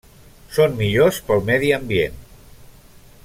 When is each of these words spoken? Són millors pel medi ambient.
Són 0.55 0.73
millors 0.79 1.19
pel 1.27 1.45
medi 1.51 1.71
ambient. 1.79 2.19